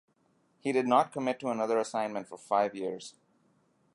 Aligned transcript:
He 0.59 0.71
did 0.71 0.87
not 0.87 1.11
commit 1.13 1.39
to 1.41 1.51
another 1.51 1.77
assignment 1.77 2.27
for 2.27 2.35
five 2.35 2.73
years. 2.73 3.13